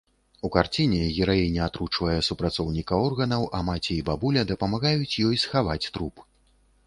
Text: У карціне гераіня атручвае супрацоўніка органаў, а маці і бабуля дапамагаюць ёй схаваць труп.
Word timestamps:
У 0.47 0.49
карціне 0.53 0.99
гераіня 1.17 1.65
атручвае 1.71 2.15
супрацоўніка 2.29 2.93
органаў, 3.09 3.45
а 3.57 3.61
маці 3.69 3.91
і 3.99 3.99
бабуля 4.09 4.41
дапамагаюць 4.53 5.17
ёй 5.27 5.35
схаваць 5.45 5.91
труп. 5.99 6.15